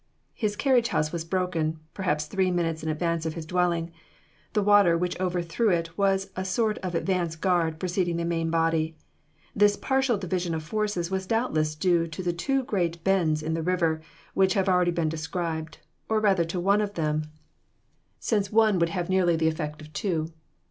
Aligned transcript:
His 0.33 0.55
carriage 0.55 0.87
house 0.87 1.11
was 1.11 1.23
broken, 1.23 1.77
perhaps 1.93 2.25
three 2.25 2.49
minutes 2.49 2.81
in 2.81 2.89
advance 2.89 3.27
of 3.27 3.35
his 3.35 3.45
dwelling. 3.45 3.91
The 4.53 4.63
water 4.63 4.97
which 4.97 5.15
overthrew 5.21 5.69
it 5.69 5.95
was 5.95 6.31
a 6.35 6.43
sort 6.43 6.79
of 6.79 6.95
advance 6.95 7.35
guard 7.35 7.79
preceding 7.79 8.17
the 8.17 8.25
main 8.25 8.49
body. 8.49 8.97
This 9.55 9.75
partial 9.77 10.17
division 10.17 10.55
of 10.55 10.63
forces 10.63 11.11
was 11.11 11.27
doubtless 11.27 11.75
due 11.75 12.07
to 12.07 12.23
the 12.23 12.33
two 12.33 12.63
great 12.63 13.03
bends 13.03 13.43
in 13.43 13.53
the 13.53 13.61
river, 13.61 14.01
which 14.33 14.55
have 14.55 14.67
already 14.67 14.89
been 14.89 15.07
described, 15.07 15.77
or 16.09 16.19
rather 16.19 16.45
to 16.45 16.59
one 16.59 16.81
of 16.81 16.95
them, 16.95 17.25
since 18.19 18.51
one 18.51 18.79
would 18.79 18.89
have 18.89 19.07
nearly 19.07 19.35
the 19.35 19.47
effect 19.47 19.81
of 19.81 19.93
two. 19.93 20.31